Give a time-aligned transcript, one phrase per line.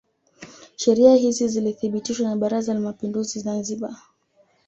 [0.75, 3.95] Sheria hizi zilithibitishwa na Baraza la Mapinduzi Zanzibar